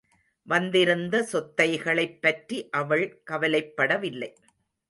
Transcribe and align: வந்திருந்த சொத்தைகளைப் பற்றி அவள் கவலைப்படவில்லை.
வந்திருந்த 0.43 1.23
சொத்தைகளைப் 1.23 2.21
பற்றி 2.21 2.69
அவள் 2.69 3.21
கவலைப்படவில்லை. 3.31 4.35